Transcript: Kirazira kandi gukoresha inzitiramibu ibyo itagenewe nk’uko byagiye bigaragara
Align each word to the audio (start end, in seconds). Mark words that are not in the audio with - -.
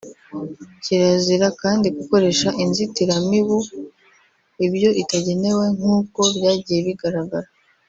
Kirazira 0.83 1.47
kandi 1.61 1.87
gukoresha 1.97 2.49
inzitiramibu 2.63 3.57
ibyo 4.65 4.89
itagenewe 5.01 5.65
nk’uko 5.77 6.19
byagiye 6.35 6.79
bigaragara 6.89 7.47